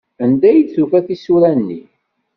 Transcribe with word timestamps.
Anda 0.23 0.49
i 0.53 0.61
d-tufa 0.65 0.99
tisura-nni? 1.07 1.81